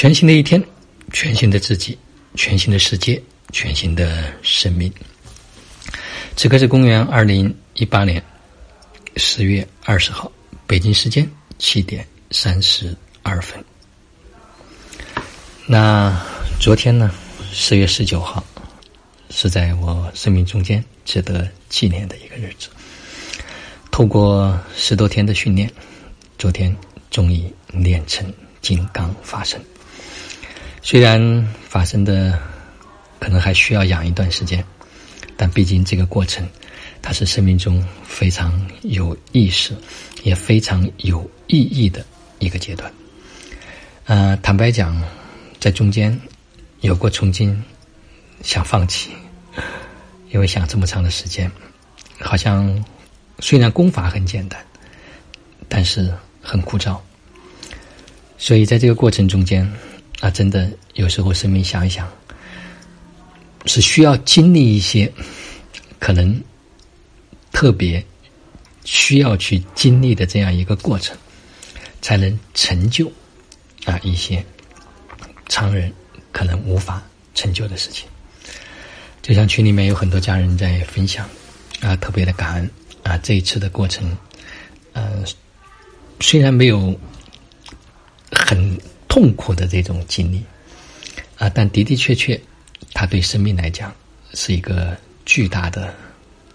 [0.00, 0.64] 全新的一天，
[1.12, 1.98] 全新的自己，
[2.34, 4.90] 全新的世界，全新的生命。
[6.36, 8.24] 此刻是公元二零一八年
[9.18, 10.32] 十月二十号，
[10.66, 13.62] 北京时间七点三十二分。
[15.66, 16.18] 那
[16.58, 17.12] 昨天呢？
[17.52, 18.42] 十月十九号
[19.28, 22.70] 是在我生命中间值得纪念的一个日子。
[23.90, 25.70] 透过十多天的训练，
[26.38, 26.74] 昨天
[27.10, 29.60] 终于练成金刚法身。
[30.82, 32.38] 虽然发生的
[33.18, 34.64] 可能还需要养一段时间，
[35.36, 36.48] 但毕竟这个过程，
[37.02, 39.76] 它是生命中非常有意思、
[40.22, 42.04] 也非常有意义的
[42.38, 42.90] 一个阶段。
[44.06, 45.00] 呃，坦白讲，
[45.60, 46.18] 在中间
[46.80, 47.62] 有过曾经
[48.42, 49.10] 想放弃，
[50.30, 51.50] 因为想这么长的时间，
[52.18, 52.84] 好像
[53.38, 54.58] 虽然功法很简单，
[55.68, 56.98] 但是很枯燥，
[58.38, 59.70] 所以在这个过程中间。
[60.20, 62.06] 啊，真的有时候生命想一想，
[63.64, 65.10] 是需要经历一些
[65.98, 66.38] 可能
[67.52, 68.04] 特别
[68.84, 71.16] 需要去经历的这样一个过程，
[72.02, 73.10] 才能成就
[73.86, 74.44] 啊一些
[75.48, 75.90] 常人
[76.32, 77.02] 可能无法
[77.34, 78.06] 成就的事情。
[79.22, 81.26] 就像群里面有很多家人在分享
[81.80, 82.70] 啊，特别的感恩
[83.04, 84.14] 啊，这一次的过程，
[84.92, 85.24] 呃，
[86.20, 86.94] 虽然没有
[88.30, 88.78] 很。
[89.10, 90.40] 痛苦的这种经历，
[91.36, 92.40] 啊，但的的确确，
[92.94, 93.92] 它对生命来讲
[94.34, 95.92] 是一个巨大的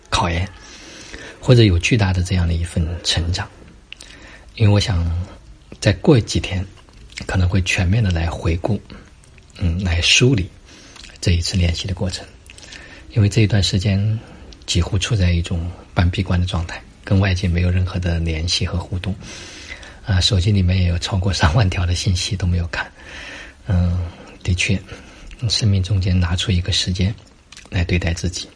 [0.09, 0.47] 考验，
[1.41, 3.45] 或者有巨大的这样的一份成长。
[4.55, 5.05] 因为我想，
[5.81, 6.65] 再过几天，
[7.27, 8.81] 可能会全面的来回顾，
[9.57, 10.49] 嗯，来梳理
[11.19, 12.25] 这一次练习的过程。
[13.11, 14.17] 因为这一段时间
[14.65, 19.13] 几乎处在一种半闭关的状态，跟外界没有任何的联系和互动。
[20.05, 22.89] 啊，手机里面也有超过上万条的信息都没有看。
[23.67, 23.97] 嗯，
[24.43, 24.79] 的确，
[25.49, 27.13] 生命中间拿出一个时间
[27.71, 28.47] 来对待自己。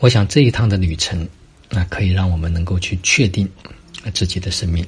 [0.00, 1.26] 我想这一趟的旅程，
[1.70, 3.48] 那可以让我们能够去确定
[4.12, 4.84] 自己的生命，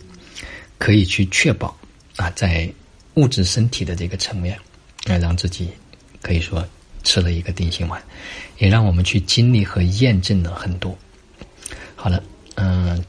[0.78, 1.76] 可以去确保
[2.16, 2.68] 啊，在
[3.14, 4.58] 物质身体的这个层面，
[5.04, 5.70] 来让自己
[6.20, 6.66] 可以说
[7.04, 8.02] 吃了一个定心丸，
[8.58, 10.98] 也让我们去经历和验证了很多。
[11.94, 12.20] 好了，
[12.56, 13.00] 嗯，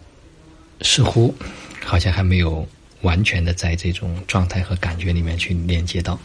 [0.81, 1.33] 似乎。
[1.89, 2.67] 好像还没有
[3.01, 6.19] 完全的在这种状态和感觉里面去连接到，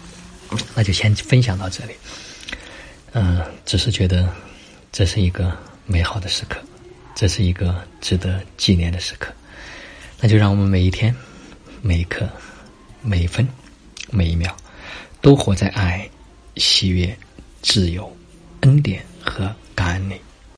[0.74, 1.94] 那就先分享到这里。
[3.12, 4.28] 嗯，只是觉得
[4.92, 6.58] 这是一个美好的时刻，
[7.14, 9.32] 这是一个值得纪念的时刻。
[10.20, 11.14] 那就让我们每一天、
[11.80, 12.28] 每一刻、
[13.00, 13.48] 每一分、
[14.10, 14.54] 每一秒，
[15.22, 16.06] 都活在爱、
[16.56, 17.16] 喜悦、
[17.62, 18.14] 自由、
[18.60, 20.20] 恩典和感恩里。